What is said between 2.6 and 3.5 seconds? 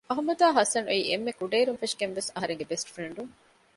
ބެސްޓް ފުރެންޑުން